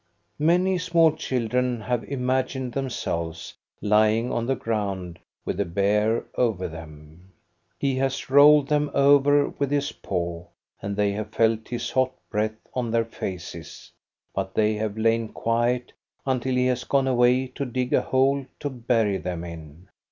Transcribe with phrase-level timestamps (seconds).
[0.39, 3.53] Many small children have imagined themselves
[3.83, 7.31] lying on the ground with the bear over them.
[7.77, 10.47] He has rolled them over with his paw,
[10.81, 13.91] and they have felt his hot breath on their faces,
[14.33, 15.93] but they have lain quiet,
[16.25, 19.87] until he has gone away to dig a hole to bury them in.